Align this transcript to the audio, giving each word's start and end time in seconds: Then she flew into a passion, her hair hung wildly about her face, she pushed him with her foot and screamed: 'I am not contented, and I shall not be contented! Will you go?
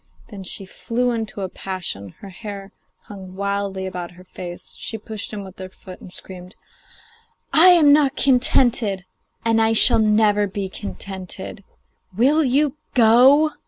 Then 0.29 0.41
she 0.41 0.65
flew 0.65 1.11
into 1.11 1.41
a 1.41 1.47
passion, 1.47 2.15
her 2.21 2.29
hair 2.29 2.71
hung 3.01 3.35
wildly 3.35 3.85
about 3.85 4.09
her 4.09 4.23
face, 4.23 4.73
she 4.75 4.97
pushed 4.97 5.31
him 5.31 5.43
with 5.43 5.59
her 5.59 5.69
foot 5.69 6.01
and 6.01 6.11
screamed: 6.11 6.55
'I 7.53 7.67
am 7.67 7.93
not 7.93 8.15
contented, 8.17 9.05
and 9.45 9.61
I 9.61 9.73
shall 9.73 9.99
not 9.99 10.51
be 10.53 10.69
contented! 10.69 11.63
Will 12.17 12.43
you 12.43 12.77
go? 12.95 13.51